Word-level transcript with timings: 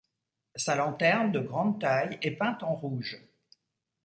Sa 0.55 0.73
lanterne, 0.75 1.31
de 1.31 1.39
grande 1.41 1.79
taille, 1.79 2.17
est 2.23 2.31
peinte 2.31 2.63
en 2.63 2.73
rouge. 2.73 3.19